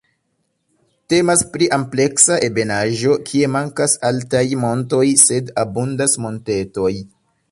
[1.13, 6.91] Temas pri ampleksa ebenaĵo kie mankas altaj montoj, sed abundas montetoj.